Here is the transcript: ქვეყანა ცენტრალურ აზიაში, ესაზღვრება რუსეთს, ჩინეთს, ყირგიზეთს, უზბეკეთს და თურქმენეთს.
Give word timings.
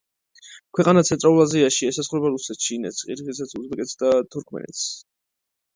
ქვეყანა 0.77 1.03
ცენტრალურ 1.09 1.43
აზიაში, 1.43 1.91
ესაზღვრება 1.91 2.33
რუსეთს, 2.39 2.65
ჩინეთს, 2.69 3.05
ყირგიზეთს, 3.11 3.57
უზბეკეთს 3.61 3.97
და 4.05 4.15
თურქმენეთს. 4.35 4.91